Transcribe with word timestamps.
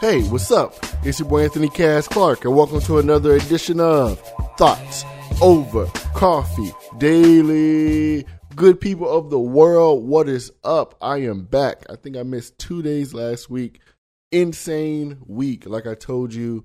Hey, 0.00 0.22
what's 0.28 0.52
up? 0.52 0.76
It's 1.02 1.18
your 1.18 1.28
boy 1.28 1.42
Anthony 1.42 1.68
Cass 1.68 2.06
Clark, 2.06 2.44
and 2.44 2.54
welcome 2.54 2.80
to 2.82 2.98
another 2.98 3.34
edition 3.34 3.80
of 3.80 4.20
Thoughts 4.56 5.04
Over 5.42 5.86
Coffee 6.14 6.70
Daily. 6.98 8.24
Good 8.54 8.80
people 8.80 9.10
of 9.10 9.30
the 9.30 9.40
world, 9.40 10.04
what 10.06 10.28
is 10.28 10.52
up? 10.62 10.94
I 11.02 11.16
am 11.22 11.46
back. 11.46 11.84
I 11.90 11.96
think 11.96 12.16
I 12.16 12.22
missed 12.22 12.60
two 12.60 12.80
days 12.80 13.12
last 13.12 13.50
week. 13.50 13.80
Insane 14.30 15.18
week. 15.26 15.66
Like 15.66 15.88
I 15.88 15.94
told 15.96 16.32
you, 16.32 16.64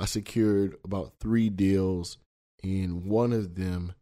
I 0.00 0.06
secured 0.06 0.76
about 0.82 1.12
three 1.20 1.50
deals, 1.50 2.16
and 2.62 3.04
one 3.04 3.34
of 3.34 3.54
them, 3.54 3.92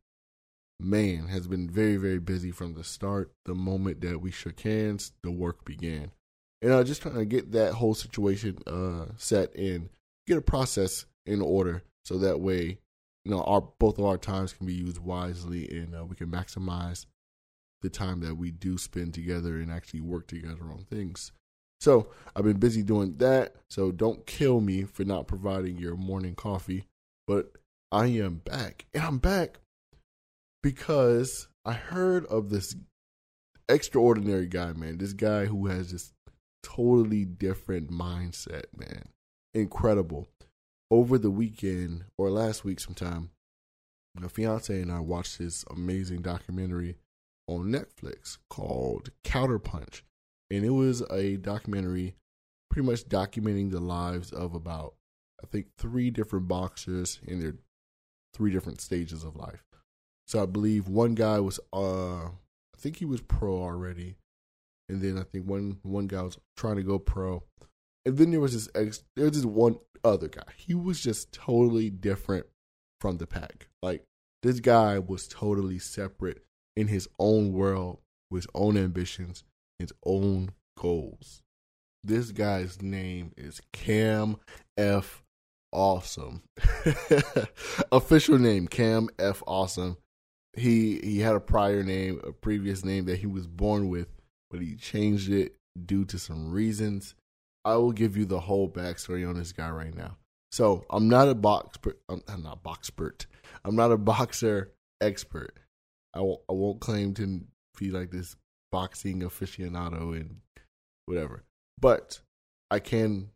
man, 0.81 1.29
has 1.29 1.47
been 1.47 1.69
very, 1.69 1.97
very 1.97 2.19
busy 2.19 2.51
from 2.51 2.75
the 2.75 2.85
start. 2.85 3.33
The 3.45 3.55
moment 3.55 4.01
that 4.03 4.21
we 4.21 4.31
shook 4.31 4.61
hands, 4.61 5.13
the 5.23 5.31
work 5.31 5.65
began. 5.65 6.11
And 6.63 6.73
I 6.73 6.77
uh, 6.79 6.85
just 6.85 7.03
trying 7.03 7.17
to 7.17 7.25
get 7.25 7.53
that 7.53 7.75
whole 7.75 7.95
situation 7.95 8.59
uh, 8.67 9.13
set 9.17 9.55
in, 9.55 9.91
get 10.27 10.39
a 10.39 10.43
process 10.43 11.05
in 11.27 11.43
order 11.43 11.83
so 12.05 12.19
that 12.19 12.41
way, 12.41 12.79
you 13.25 13.31
know, 13.31 13.43
our 13.43 13.63
both 13.79 13.99
of 13.99 14.05
our 14.05 14.19
times 14.19 14.53
can 14.53 14.67
be 14.67 14.75
used 14.75 14.99
wisely 14.99 15.69
and 15.69 15.95
uh, 15.95 16.05
we 16.05 16.17
can 16.17 16.29
maximize 16.29 17.07
the 17.83 17.91
time 17.91 18.21
that 18.21 18.37
we 18.37 18.51
do 18.51 18.79
spend 18.79 19.13
together 19.15 19.57
and 19.57 19.71
actually 19.71 20.01
work 20.01 20.27
together 20.27 20.65
on 20.71 20.87
things. 20.91 21.33
So 21.81 22.09
I've 22.35 22.45
been 22.45 22.59
busy 22.59 22.83
doing 22.83 23.17
that. 23.19 23.57
So 23.69 23.93
don't 23.93 24.27
kill 24.27 24.61
me 24.61 24.85
for 24.85 25.05
not 25.05 25.27
providing 25.27 25.77
your 25.77 25.97
morning 25.97 26.35
coffee. 26.35 26.87
But 27.27 27.53
I 27.93 28.07
am 28.07 28.37
back. 28.37 28.87
And 28.95 29.03
I'm 29.03 29.19
back 29.19 29.59
because 30.65 31.47
I 31.67 31.75
heard 31.75 32.25
of 32.25 32.49
this 32.49 32.75
extraordinary 33.69 34.47
guy, 34.47 34.73
man. 34.73 34.97
This 34.97 35.13
guy 35.13 35.45
who 35.45 35.67
has 35.67 35.93
this 35.93 36.15
totally 36.63 37.27
different 37.27 37.91
mindset, 37.91 38.65
man. 38.75 39.11
Incredible. 39.53 40.27
Over 40.91 41.19
the 41.19 41.31
weekend 41.31 42.05
or 42.17 42.31
last 42.31 42.65
week 42.65 42.81
sometime, 42.81 43.31
my 44.19 44.27
fiance 44.27 44.81
and 44.81 44.91
I 44.91 45.01
watched 45.01 45.39
this 45.39 45.67
amazing 45.71 46.23
documentary 46.23 46.97
on 47.47 47.67
Netflix 47.67 48.39
called 48.49 49.11
Counterpunch 49.23 50.01
and 50.51 50.65
it 50.65 50.71
was 50.71 51.03
a 51.11 51.37
documentary 51.37 52.15
pretty 52.71 52.87
much 52.87 53.05
documenting 53.05 53.71
the 53.71 53.81
lives 53.81 54.33
of 54.33 54.55
about 54.55 54.95
I 55.43 55.47
think 55.47 55.67
three 55.77 56.11
different 56.11 56.49
boxers 56.49 57.21
in 57.27 57.41
their 57.41 57.57
three 58.33 58.51
different 58.51 58.81
stages 58.81 59.25
of 59.25 59.37
life. 59.37 59.63
So 60.27 60.43
I 60.43 60.47
believe 60.47 60.89
one 60.89 61.15
guy 61.15 61.41
was 61.41 61.61
uh 61.73 62.27
I 62.27 62.77
think 62.79 62.97
he 62.97 63.05
was 63.05 63.21
pro 63.21 63.63
already. 63.63 64.17
And 64.89 65.01
then 65.01 65.19
I 65.19 65.23
think 65.23 65.47
one 65.47 65.79
one 65.83 66.07
guy 66.07 66.23
was 66.23 66.39
trying 66.57 66.77
to 66.77 66.83
go 66.83 66.99
pro. 66.99 67.43
And 68.05 68.19
then 68.19 68.31
there 68.31 68.41
was 68.41 68.53
this 68.53 68.69
ex 68.75 69.03
there 69.17 69.27
was 69.27 69.37
this 69.37 69.45
one 69.45 69.79
other 70.03 70.29
guy. 70.29 70.43
He 70.57 70.75
was 70.75 71.01
just 71.01 71.33
totally 71.33 71.91
different 71.91 72.47
from 73.01 73.19
the 73.19 73.27
pack. 73.27 73.69
Like 73.83 74.03
this 74.43 74.61
guy 74.61 74.99
was 74.99 75.29
totally 75.29 75.79
separate 75.79 76.45
in 76.77 76.89
his 76.89 77.09
own 77.19 77.53
world 77.53 77.99
with 78.31 78.45
his 78.45 78.51
own 78.55 78.77
ambitions 78.77 79.45
his 79.79 79.93
own 80.05 80.51
goals. 80.79 81.43
This 82.03 82.33
guy's 82.33 82.83
name 82.83 83.33
is 83.37 83.61
Cam 83.73 84.37
F. 84.77 85.23
Awesome. 85.73 86.43
Official 87.93 88.39
name 88.39 88.69
Cam 88.69 89.09
F. 89.19 89.43
Awesome. 89.47 89.97
He 90.57 91.01
he 91.03 91.21
had 91.21 91.35
a 91.35 91.41
prior 91.41 91.83
name, 91.83 92.21
a 92.25 92.33
previous 92.33 92.85
name 92.85 93.07
that 93.07 93.19
he 93.19 93.27
was 93.27 93.47
born 93.47 93.89
with, 93.89 94.09
but 94.51 94.61
he 94.61 94.77
changed 94.77 95.31
it 95.31 95.57
due 95.85 96.05
to 96.07 96.19
some 96.19 96.51
reasons. 96.51 97.15
I 97.65 97.77
will 97.77 97.93
give 97.93 98.17
you 98.17 98.25
the 98.25 98.41
whole 98.41 98.69
backstory 98.69 99.29
on 99.29 99.37
this 99.37 99.53
guy 99.53 99.71
right 99.71 99.95
now. 99.95 100.17
So 100.53 100.85
I'm 100.91 101.09
not 101.09 101.29
a 101.29 101.35
box, 101.35 101.79
I'm, 102.09 102.23
I'm 102.29 102.43
not 102.43 102.63
boxpert. 102.63 103.27
I'm 103.65 103.75
not 103.75 103.91
a 103.91 103.97
boxer 103.97 104.73
expert. 105.01 105.59
I 106.15 106.21
won't, 106.21 106.43
I 106.49 106.53
won't 106.53 106.81
claim 106.81 107.15
to 107.15 107.41
be 107.77 107.91
like 107.91 108.11
this 108.11 108.37
boxing 108.71 109.23
aficionado 109.23 110.15
and 110.15 110.37
whatever. 111.07 111.43
But 111.81 112.21
I 112.71 112.79
can 112.79 113.31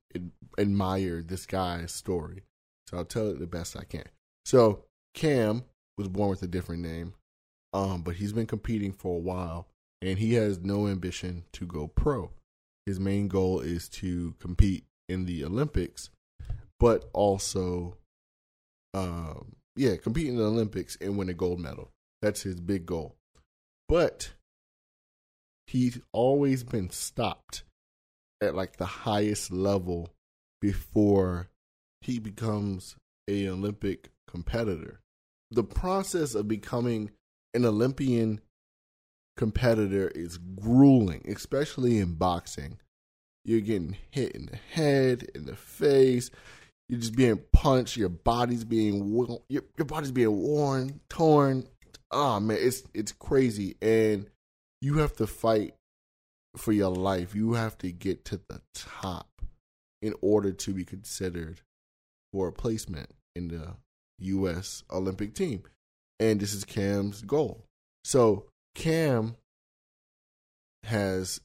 admire 0.58 1.22
this 1.22 1.46
guy's 1.46 1.92
story. 1.92 2.44
So 2.86 2.98
I'll 2.98 3.04
tell 3.04 3.28
it 3.28 3.40
the 3.40 3.46
best 3.46 3.76
I 3.76 3.84
can. 3.84 4.04
So 4.44 4.84
Cam 5.14 5.64
was 5.98 6.08
born 6.08 6.30
with 6.30 6.42
a 6.42 6.46
different 6.46 6.82
name, 6.82 7.12
um, 7.72 8.02
but 8.02 8.14
he's 8.14 8.32
been 8.32 8.46
competing 8.46 8.92
for 8.92 9.16
a 9.16 9.20
while 9.20 9.68
and 10.00 10.18
he 10.18 10.34
has 10.34 10.60
no 10.60 10.86
ambition 10.86 11.44
to 11.52 11.66
go 11.66 11.88
pro. 11.88 12.30
His 12.86 13.00
main 13.00 13.28
goal 13.28 13.60
is 13.60 13.88
to 13.90 14.34
compete 14.38 14.84
in 15.08 15.26
the 15.26 15.44
Olympics, 15.44 16.10
but 16.78 17.10
also, 17.12 17.96
um, 18.94 19.56
yeah, 19.76 19.96
compete 19.96 20.28
in 20.28 20.36
the 20.36 20.44
Olympics 20.44 20.96
and 21.00 21.18
win 21.18 21.28
a 21.28 21.34
gold 21.34 21.60
medal. 21.60 21.90
That's 22.22 22.42
his 22.42 22.60
big 22.60 22.86
goal. 22.86 23.16
But 23.88 24.32
he's 25.66 26.00
always 26.12 26.62
been 26.62 26.90
stopped 26.90 27.64
at 28.40 28.54
like 28.54 28.76
the 28.76 28.86
highest 28.86 29.52
level 29.52 30.10
before 30.60 31.48
he 32.00 32.18
becomes 32.18 32.96
a 33.28 33.48
Olympic 33.48 34.10
competitor. 34.26 35.00
The 35.50 35.64
process 35.64 36.34
of 36.34 36.48
becoming 36.48 37.10
an 37.54 37.64
Olympian 37.64 38.40
competitor 39.36 40.08
is 40.08 40.36
grueling, 40.36 41.24
especially 41.28 41.98
in 41.98 42.14
boxing. 42.14 42.78
You're 43.44 43.60
getting 43.60 43.96
hit 44.10 44.32
in 44.32 44.46
the 44.46 44.58
head, 44.72 45.26
in 45.34 45.46
the 45.46 45.56
face. 45.56 46.30
You're 46.88 47.00
just 47.00 47.16
being 47.16 47.40
punched. 47.52 47.96
Your 47.96 48.10
body's 48.10 48.64
being 48.64 49.14
your 49.48 49.62
your 49.76 49.86
body's 49.86 50.10
being 50.10 50.36
worn, 50.36 51.00
torn. 51.08 51.66
Oh 52.10 52.40
man, 52.40 52.58
it's 52.60 52.82
it's 52.92 53.12
crazy. 53.12 53.76
And 53.80 54.26
you 54.82 54.98
have 54.98 55.16
to 55.16 55.26
fight 55.26 55.74
for 56.56 56.72
your 56.72 56.90
life. 56.90 57.34
You 57.34 57.54
have 57.54 57.78
to 57.78 57.90
get 57.90 58.24
to 58.26 58.40
the 58.48 58.60
top 58.74 59.28
in 60.02 60.14
order 60.20 60.52
to 60.52 60.74
be 60.74 60.84
considered 60.84 61.60
for 62.32 62.48
a 62.48 62.52
placement 62.52 63.10
in 63.34 63.48
the 63.48 63.74
U.S. 64.18 64.82
Olympic 64.90 65.34
team. 65.34 65.62
And 66.20 66.40
this 66.40 66.52
is 66.52 66.64
Cam's 66.64 67.22
goal. 67.22 67.64
So 68.04 68.46
Cam 68.74 69.36
has 70.84 71.40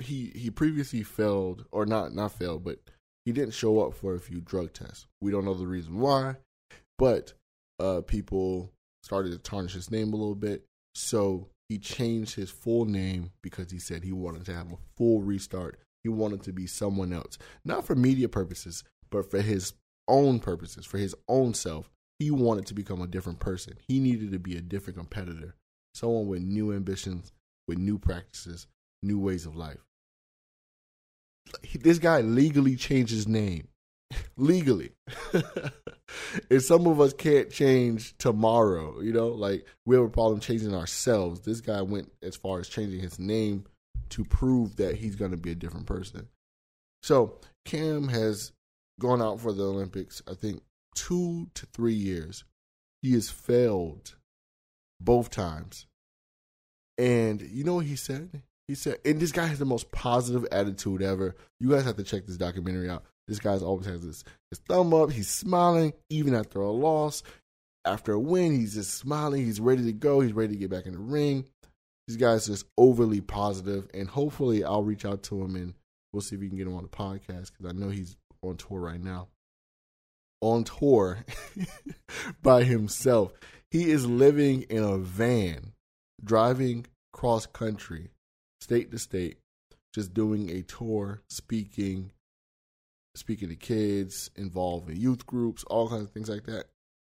he 0.00 0.32
he 0.34 0.50
previously 0.50 1.02
failed 1.02 1.64
or 1.72 1.86
not 1.86 2.14
not 2.14 2.32
failed, 2.32 2.64
but 2.64 2.78
he 3.24 3.32
didn't 3.32 3.54
show 3.54 3.80
up 3.80 3.94
for 3.94 4.14
a 4.14 4.20
few 4.20 4.40
drug 4.40 4.72
tests. 4.72 5.06
We 5.20 5.30
don't 5.30 5.44
know 5.44 5.54
the 5.54 5.66
reason 5.66 5.98
why, 5.98 6.36
but 6.98 7.32
uh, 7.78 8.00
people 8.02 8.72
started 9.02 9.32
to 9.32 9.38
tarnish 9.38 9.74
his 9.74 9.90
name 9.90 10.12
a 10.12 10.16
little 10.16 10.34
bit. 10.34 10.64
So 10.94 11.48
he 11.68 11.78
changed 11.78 12.34
his 12.34 12.50
full 12.50 12.84
name 12.84 13.30
because 13.42 13.70
he 13.70 13.78
said 13.78 14.04
he 14.04 14.12
wanted 14.12 14.44
to 14.46 14.54
have 14.54 14.72
a 14.72 14.78
full 14.96 15.22
restart. 15.22 15.78
He 16.02 16.08
wanted 16.08 16.42
to 16.42 16.52
be 16.52 16.66
someone 16.66 17.12
else, 17.12 17.38
not 17.64 17.86
for 17.86 17.94
media 17.94 18.28
purposes, 18.28 18.82
but 19.10 19.30
for 19.30 19.40
his 19.40 19.72
own 20.08 20.40
purposes, 20.40 20.86
for 20.86 20.98
his 20.98 21.14
own 21.28 21.54
self. 21.54 21.90
He 22.18 22.30
wanted 22.30 22.66
to 22.66 22.74
become 22.74 23.02
a 23.02 23.06
different 23.06 23.40
person. 23.40 23.74
He 23.88 23.98
needed 23.98 24.32
to 24.32 24.38
be 24.38 24.56
a 24.56 24.60
different 24.60 24.98
competitor, 24.98 25.56
someone 25.94 26.28
with 26.28 26.42
new 26.42 26.72
ambitions, 26.72 27.32
with 27.66 27.78
new 27.78 27.98
practices, 27.98 28.66
new 29.02 29.18
ways 29.18 29.46
of 29.46 29.56
life. 29.56 29.84
This 31.74 31.98
guy 31.98 32.20
legally 32.20 32.76
changed 32.76 33.12
his 33.12 33.26
name 33.26 33.68
legally. 34.36 34.92
and 36.50 36.62
some 36.62 36.86
of 36.86 37.00
us 37.00 37.12
can't 37.12 37.50
change 37.50 38.16
tomorrow, 38.18 39.00
you 39.00 39.12
know, 39.12 39.28
like 39.28 39.66
we 39.86 39.96
have 39.96 40.04
a 40.04 40.10
problem 40.10 40.40
changing 40.40 40.74
ourselves. 40.74 41.40
This 41.40 41.60
guy 41.60 41.82
went 41.82 42.12
as 42.22 42.36
far 42.36 42.60
as 42.60 42.68
changing 42.68 43.00
his 43.00 43.18
name 43.18 43.64
to 44.10 44.24
prove 44.24 44.76
that 44.76 44.96
he's 44.96 45.16
going 45.16 45.30
to 45.30 45.36
be 45.36 45.52
a 45.52 45.56
different 45.56 45.86
person. 45.86 46.28
So 47.02 47.38
Cam 47.64 48.08
has 48.08 48.52
gone 49.00 49.22
out 49.22 49.40
for 49.40 49.52
the 49.52 49.64
Olympics, 49.64 50.22
I 50.30 50.34
think, 50.34 50.62
two 50.94 51.48
to 51.54 51.66
three 51.66 51.94
years. 51.94 52.44
He 53.02 53.12
has 53.12 53.30
failed 53.30 54.14
both 55.00 55.30
times. 55.30 55.86
And 56.98 57.42
you 57.42 57.64
know 57.64 57.74
what 57.74 57.86
he 57.86 57.96
said? 57.96 58.42
He 58.68 58.74
said, 58.74 58.98
and 59.04 59.20
this 59.20 59.32
guy 59.32 59.46
has 59.46 59.58
the 59.58 59.64
most 59.64 59.90
positive 59.90 60.46
attitude 60.52 61.02
ever. 61.02 61.34
You 61.58 61.70
guys 61.70 61.84
have 61.84 61.96
to 61.96 62.04
check 62.04 62.26
this 62.26 62.36
documentary 62.36 62.88
out. 62.88 63.04
This 63.26 63.40
guy's 63.40 63.62
always 63.62 63.86
has 63.86 64.02
his, 64.02 64.24
his 64.50 64.58
thumb 64.60 64.94
up. 64.94 65.10
He's 65.10 65.28
smiling 65.28 65.92
even 66.10 66.34
after 66.34 66.60
a 66.60 66.70
loss. 66.70 67.22
After 67.84 68.12
a 68.12 68.20
win, 68.20 68.52
he's 68.52 68.74
just 68.74 68.94
smiling. 68.94 69.44
He's 69.44 69.60
ready 69.60 69.84
to 69.84 69.92
go. 69.92 70.20
He's 70.20 70.32
ready 70.32 70.54
to 70.54 70.58
get 70.58 70.70
back 70.70 70.86
in 70.86 70.92
the 70.92 70.98
ring. 70.98 71.46
These 72.06 72.16
guys 72.16 72.46
just 72.46 72.66
overly 72.76 73.20
positive, 73.20 73.88
and 73.94 74.08
hopefully, 74.08 74.64
I'll 74.64 74.82
reach 74.82 75.04
out 75.04 75.22
to 75.24 75.42
him 75.42 75.54
and 75.54 75.74
we'll 76.12 76.20
see 76.20 76.34
if 76.34 76.40
we 76.40 76.48
can 76.48 76.58
get 76.58 76.66
him 76.66 76.74
on 76.74 76.82
the 76.82 76.88
podcast 76.88 77.52
because 77.52 77.66
I 77.66 77.72
know 77.72 77.88
he's 77.88 78.16
on 78.42 78.56
tour 78.56 78.80
right 78.80 79.00
now. 79.00 79.28
On 80.40 80.64
tour 80.64 81.24
by 82.42 82.64
himself. 82.64 83.32
He 83.70 83.90
is 83.90 84.06
living 84.06 84.62
in 84.62 84.82
a 84.82 84.98
van, 84.98 85.72
driving 86.22 86.86
cross 87.12 87.46
country, 87.46 88.10
state 88.60 88.90
to 88.90 88.98
state, 88.98 89.38
just 89.94 90.12
doing 90.12 90.50
a 90.50 90.62
tour, 90.62 91.22
speaking, 91.28 92.12
speaking 93.14 93.48
to 93.48 93.56
kids, 93.56 94.30
involved 94.36 94.90
in 94.90 95.00
youth 95.00 95.26
groups, 95.26 95.64
all 95.64 95.88
kinds 95.88 96.04
of 96.04 96.10
things 96.10 96.28
like 96.28 96.44
that. 96.44 96.64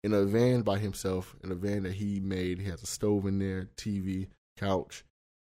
In 0.02 0.12
a 0.12 0.24
van 0.24 0.62
by 0.62 0.78
himself, 0.78 1.34
in 1.42 1.50
a 1.50 1.54
van 1.54 1.84
that 1.84 1.94
he 1.94 2.20
made. 2.20 2.58
He 2.58 2.68
has 2.68 2.82
a 2.82 2.86
stove 2.86 3.26
in 3.26 3.38
there, 3.38 3.70
TV, 3.76 4.28
couch, 4.58 5.04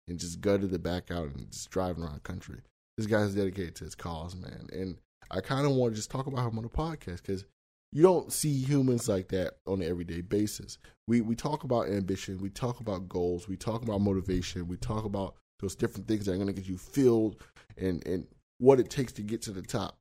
and 0.08 0.20
just 0.20 0.40
gutted 0.40 0.70
the 0.70 0.80
back 0.80 1.10
out 1.10 1.30
and 1.34 1.52
just 1.52 1.72
driving 1.72 2.04
around 2.04 2.16
the 2.16 2.20
country. 2.20 2.62
This 2.98 3.08
guy's 3.08 3.34
dedicated 3.34 3.76
to 3.78 3.86
his 3.86 3.96
cause, 3.96 4.36
man. 4.36 4.68
And 4.72 4.98
I 5.32 5.42
kind 5.42 5.66
of 5.66 5.74
want 5.74 5.94
to 5.94 5.96
just 5.96 6.12
talk 6.12 6.28
about 6.28 6.48
him 6.48 6.58
on 6.58 6.64
the 6.64 6.70
podcast 6.70 7.22
because 7.24 7.46
you 7.92 8.04
don't 8.04 8.32
see 8.32 8.52
humans 8.52 9.08
like 9.08 9.30
that 9.30 9.54
on 9.66 9.82
an 9.82 9.90
everyday 9.90 10.22
basis. 10.22 10.78
We 11.08 11.22
we 11.22 11.36
talk 11.36 11.64
about 11.64 11.88
ambition, 11.88 12.40
we 12.40 12.50
talk 12.50 12.80
about 12.80 13.08
goals, 13.08 13.48
we 13.48 13.56
talk 13.56 13.82
about 13.82 14.02
motivation, 14.02 14.68
we 14.68 14.78
talk 14.78 15.06
about 15.06 15.36
those 15.60 15.76
different 15.76 16.08
things 16.08 16.26
that 16.26 16.34
are 16.34 16.36
going 16.36 16.48
to 16.48 16.54
get 16.54 16.68
you 16.68 16.78
filled 16.78 17.38
and 17.78 18.06
and 18.06 18.28
what 18.58 18.80
it 18.80 18.90
takes 18.90 19.14
to 19.14 19.22
get 19.22 19.42
to 19.44 19.52
the 19.52 19.62
top. 19.62 19.98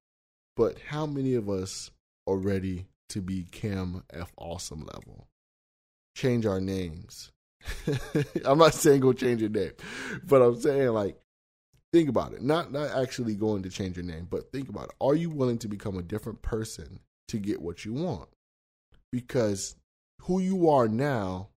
But 0.57 0.79
how 0.89 1.07
many 1.07 1.35
of 1.35 1.49
us 1.49 1.91
are 2.27 2.37
ready 2.37 2.87
to 3.11 3.21
be 3.21 3.45
Cam 3.45 4.03
F 4.13 4.33
Awesome 4.37 4.81
level? 4.93 5.29
Change 6.17 6.47
our 6.47 6.61
names. 6.61 7.31
I'm 8.45 8.59
not 8.59 8.75
saying 8.75 9.01
go 9.01 9.13
change 9.13 9.41
your 9.41 9.51
name, 9.51 9.73
but 10.25 10.43
I'm 10.43 10.61
saying 10.61 10.89
like 10.89 11.17
think 11.95 12.09
about 12.09 12.33
it. 12.33 12.43
Not 12.43 12.73
not 12.73 12.91
actually 12.91 13.37
going 13.37 13.63
to 13.63 13.71
change 13.71 13.97
your 13.97 14.05
name, 14.05 14.27
but 14.29 14.51
think 14.51 14.69
about 14.69 14.89
it. 14.89 14.95
Are 15.01 15.15
you 15.15 15.31
willing 15.31 15.59
to 15.59 15.69
become 15.69 15.97
a 15.97 16.03
different 16.03 16.43
person 16.43 16.99
to 17.29 17.39
get 17.39 17.63
what 17.63 17.85
you 17.85 17.95
want? 17.95 18.29
Because 19.13 19.77
who 20.23 20.41
you 20.41 20.69
are 20.69 20.89
now 20.89 21.51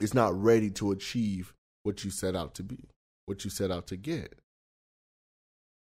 is 0.00 0.14
not 0.14 0.34
ready 0.40 0.70
to 0.70 0.90
achieve 0.90 1.52
what 1.82 2.02
you 2.02 2.10
set 2.10 2.34
out 2.34 2.54
to 2.54 2.62
be, 2.62 2.88
what 3.26 3.44
you 3.44 3.50
set 3.50 3.70
out 3.70 3.86
to 3.88 3.96
get. 3.96 4.36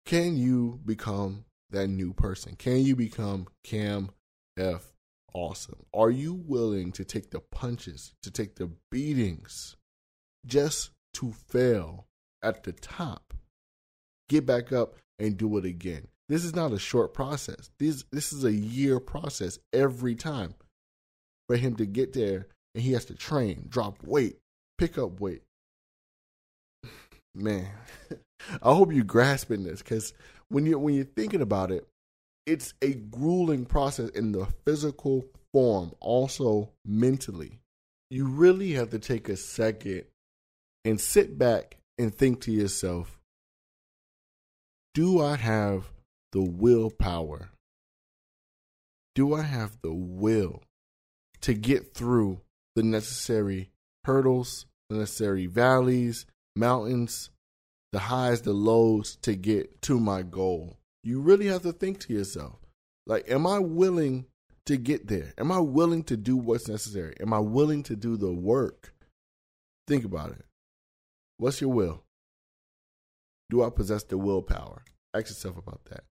Can 0.06 0.38
you 0.38 0.80
become 0.86 1.44
that 1.70 1.88
new 1.88 2.14
person? 2.14 2.56
Can 2.56 2.78
you 2.84 2.96
become 2.96 3.48
Cam 3.64 4.12
F 4.56 4.94
awesome? 5.34 5.84
Are 5.92 6.10
you 6.10 6.32
willing 6.32 6.90
to 6.92 7.04
take 7.04 7.32
the 7.32 7.40
punches, 7.40 8.14
to 8.22 8.30
take 8.30 8.54
the 8.54 8.70
beatings 8.90 9.76
just 10.46 10.90
to 11.14 11.32
fail 11.32 12.06
at 12.46 12.64
the 12.64 12.72
top? 12.72 13.34
Get 14.28 14.46
back 14.46 14.72
up 14.72 14.96
and 15.18 15.36
do 15.36 15.56
it 15.58 15.64
again. 15.64 16.08
This 16.28 16.44
is 16.44 16.54
not 16.54 16.72
a 16.72 16.78
short 16.78 17.14
process. 17.14 17.70
This 17.78 18.04
this 18.10 18.32
is 18.32 18.44
a 18.44 18.52
year 18.52 18.98
process 18.98 19.58
every 19.72 20.14
time 20.14 20.54
for 21.48 21.56
him 21.56 21.76
to 21.76 21.86
get 21.86 22.12
there 22.12 22.48
and 22.74 22.82
he 22.82 22.92
has 22.92 23.04
to 23.06 23.14
train, 23.14 23.66
drop 23.68 24.02
weight, 24.02 24.38
pick 24.78 24.98
up 24.98 25.20
weight. 25.20 25.42
Man, 27.34 27.68
I 28.62 28.74
hope 28.74 28.92
you're 28.92 29.04
grasping 29.04 29.64
this 29.64 29.80
because 29.80 30.12
when 30.48 30.66
you 30.66 30.78
when 30.78 30.94
you're 30.94 31.04
thinking 31.04 31.42
about 31.42 31.70
it, 31.70 31.86
it's 32.44 32.74
a 32.82 32.94
grueling 32.94 33.64
process 33.64 34.10
in 34.10 34.32
the 34.32 34.46
physical 34.64 35.24
form, 35.52 35.92
also 36.00 36.70
mentally. 36.84 37.60
You 38.10 38.26
really 38.26 38.72
have 38.72 38.90
to 38.90 38.98
take 38.98 39.28
a 39.28 39.36
second 39.36 40.04
and 40.84 41.00
sit 41.00 41.38
back 41.38 41.78
and 41.98 42.14
think 42.14 42.40
to 42.42 42.52
yourself, 42.52 43.18
do 44.94 45.22
I 45.22 45.36
have 45.36 45.90
the 46.32 46.42
willpower? 46.42 47.50
Do 49.14 49.34
I 49.34 49.42
have 49.42 49.78
the 49.82 49.92
will 49.94 50.62
to 51.42 51.54
get 51.54 51.94
through 51.94 52.40
the 52.74 52.82
necessary 52.82 53.70
hurdles, 54.04 54.66
the 54.90 54.96
necessary 54.96 55.46
valleys, 55.46 56.26
mountains, 56.54 57.30
the 57.92 57.98
highs, 57.98 58.42
the 58.42 58.52
lows 58.52 59.16
to 59.22 59.34
get 59.34 59.80
to 59.82 59.98
my 59.98 60.22
goal? 60.22 60.76
You 61.02 61.20
really 61.20 61.46
have 61.46 61.62
to 61.62 61.72
think 61.72 62.00
to 62.00 62.12
yourself, 62.12 62.58
like, 63.06 63.30
am 63.30 63.46
I 63.46 63.58
willing 63.58 64.26
to 64.66 64.76
get 64.76 65.06
there? 65.06 65.32
Am 65.38 65.52
I 65.52 65.60
willing 65.60 66.02
to 66.04 66.16
do 66.16 66.36
what's 66.36 66.68
necessary? 66.68 67.14
Am 67.20 67.32
I 67.32 67.38
willing 67.38 67.82
to 67.84 67.96
do 67.96 68.16
the 68.16 68.32
work? 68.32 68.92
Think 69.86 70.04
about 70.04 70.32
it. 70.32 70.44
What's 71.38 71.60
your 71.60 71.70
will? 71.70 72.02
Do 73.50 73.62
I 73.62 73.70
possess 73.70 74.02
the 74.02 74.18
willpower? 74.18 74.84
Ask 75.14 75.28
yourself 75.28 75.56
about 75.56 75.84
that. 75.90 76.04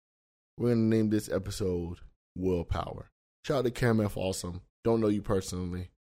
We're 0.59 0.69
going 0.75 0.91
to 0.91 0.97
name 0.97 1.11
this 1.11 1.31
episode 1.31 1.99
Willpower. 2.37 3.11
Shout 3.45 3.59
out 3.59 3.65
to 3.65 3.71
Cam 3.71 4.01
F. 4.01 4.17
Awesome. 4.17 4.63
Don't 4.85 5.01
know 5.01 5.09
you 5.09 5.23
personally, 5.23 5.91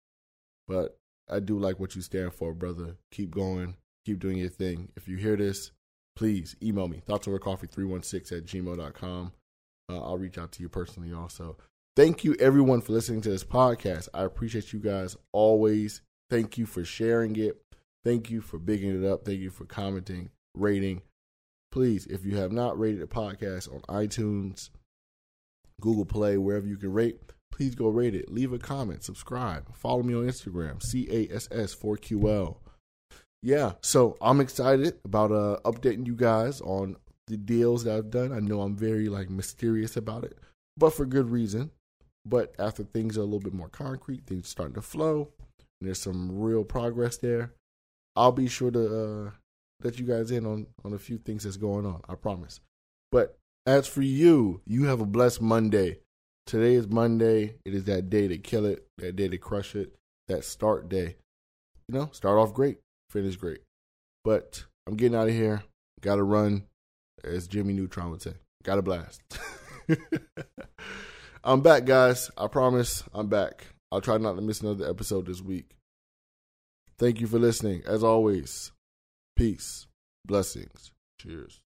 but 0.68 0.96
I 1.30 1.40
do 1.40 1.58
like 1.58 1.80
what 1.80 1.96
you 1.96 2.02
stand 2.02 2.34
for, 2.34 2.52
brother. 2.52 2.96
Keep 3.10 3.30
going. 3.30 3.76
Keep 4.04 4.18
doing 4.18 4.38
your 4.38 4.48
thing. 4.48 4.90
If 4.96 5.08
you 5.08 5.16
hear 5.16 5.36
this, 5.36 5.70
please 6.16 6.56
email 6.62 6.88
me, 6.88 7.02
thoughtsovercoffee316 7.06 8.32
at 8.32 8.44
gmail.com. 8.44 9.32
Uh, 9.88 10.00
I'll 10.00 10.18
reach 10.18 10.38
out 10.38 10.52
to 10.52 10.62
you 10.62 10.68
personally 10.68 11.12
also. 11.12 11.56
Thank 11.94 12.24
you, 12.24 12.34
everyone, 12.40 12.80
for 12.80 12.92
listening 12.92 13.20
to 13.22 13.30
this 13.30 13.44
podcast. 13.44 14.08
I 14.14 14.24
appreciate 14.24 14.72
you 14.72 14.80
guys 14.80 15.16
always. 15.32 16.00
Thank 16.30 16.58
you 16.58 16.66
for 16.66 16.84
sharing 16.84 17.36
it. 17.36 17.61
Thank 18.04 18.30
you 18.30 18.40
for 18.40 18.58
bigging 18.58 19.02
it 19.02 19.08
up. 19.08 19.24
Thank 19.24 19.40
you 19.40 19.50
for 19.50 19.64
commenting, 19.64 20.30
rating. 20.54 21.02
Please, 21.70 22.06
if 22.06 22.24
you 22.24 22.36
have 22.36 22.52
not 22.52 22.78
rated 22.78 23.00
the 23.00 23.06
podcast 23.06 23.72
on 23.72 23.80
iTunes, 23.82 24.70
Google 25.80 26.04
Play, 26.04 26.36
wherever 26.36 26.66
you 26.66 26.76
can 26.76 26.92
rate, 26.92 27.18
please 27.52 27.74
go 27.74 27.88
rate 27.88 28.14
it. 28.14 28.30
Leave 28.30 28.52
a 28.52 28.58
comment, 28.58 29.04
subscribe, 29.04 29.74
follow 29.74 30.02
me 30.02 30.14
on 30.14 30.26
Instagram, 30.26 30.78
CASS4QL. 30.80 32.56
Yeah, 33.42 33.72
so 33.80 34.16
I'm 34.20 34.40
excited 34.40 34.98
about 35.04 35.32
uh, 35.32 35.58
updating 35.64 36.06
you 36.06 36.14
guys 36.14 36.60
on 36.60 36.96
the 37.26 37.36
deals 37.36 37.84
that 37.84 37.96
I've 37.96 38.10
done. 38.10 38.32
I 38.32 38.38
know 38.40 38.60
I'm 38.60 38.76
very 38.76 39.08
like 39.08 39.30
mysterious 39.30 39.96
about 39.96 40.24
it, 40.24 40.38
but 40.76 40.94
for 40.94 41.06
good 41.06 41.30
reason. 41.30 41.70
But 42.24 42.54
after 42.58 42.84
things 42.84 43.18
are 43.18 43.22
a 43.22 43.24
little 43.24 43.40
bit 43.40 43.52
more 43.52 43.68
concrete, 43.68 44.26
things 44.26 44.48
starting 44.48 44.74
to 44.74 44.82
flow, 44.82 45.30
and 45.80 45.88
there's 45.88 46.00
some 46.00 46.30
real 46.30 46.62
progress 46.62 47.16
there. 47.16 47.52
I'll 48.14 48.32
be 48.32 48.48
sure 48.48 48.70
to 48.70 49.26
uh, 49.26 49.30
let 49.82 49.98
you 49.98 50.06
guys 50.06 50.30
in 50.30 50.46
on 50.46 50.66
on 50.84 50.92
a 50.92 50.98
few 50.98 51.18
things 51.18 51.44
that's 51.44 51.56
going 51.56 51.86
on. 51.86 52.02
I 52.08 52.14
promise. 52.14 52.60
But 53.10 53.38
as 53.66 53.86
for 53.86 54.02
you, 54.02 54.60
you 54.66 54.84
have 54.84 55.00
a 55.00 55.06
blessed 55.06 55.40
Monday. 55.40 55.98
Today 56.46 56.74
is 56.74 56.88
Monday. 56.88 57.54
It 57.64 57.74
is 57.74 57.84
that 57.84 58.10
day 58.10 58.28
to 58.28 58.38
kill 58.38 58.66
it, 58.66 58.86
that 58.98 59.16
day 59.16 59.28
to 59.28 59.38
crush 59.38 59.74
it, 59.74 59.94
that 60.28 60.44
start 60.44 60.88
day. 60.88 61.16
You 61.88 61.98
know, 61.98 62.08
start 62.12 62.38
off 62.38 62.54
great, 62.54 62.78
finish 63.10 63.36
great. 63.36 63.60
But 64.24 64.64
I'm 64.86 64.96
getting 64.96 65.16
out 65.16 65.28
of 65.28 65.34
here. 65.34 65.62
Got 66.00 66.16
to 66.16 66.24
run, 66.24 66.64
as 67.22 67.46
Jimmy 67.46 67.72
Neutron 67.74 68.10
would 68.10 68.22
say. 68.22 68.34
Got 68.64 68.76
to 68.76 68.82
blast. 68.82 69.22
I'm 71.44 71.60
back, 71.60 71.84
guys. 71.84 72.30
I 72.36 72.48
promise 72.48 73.04
I'm 73.14 73.28
back. 73.28 73.66
I'll 73.90 74.00
try 74.00 74.16
not 74.18 74.34
to 74.34 74.42
miss 74.42 74.60
another 74.60 74.88
episode 74.88 75.26
this 75.26 75.40
week. 75.40 75.76
Thank 76.98 77.20
you 77.20 77.26
for 77.26 77.38
listening. 77.38 77.82
As 77.86 78.04
always, 78.04 78.72
peace, 79.36 79.86
blessings, 80.24 80.92
cheers. 81.18 81.61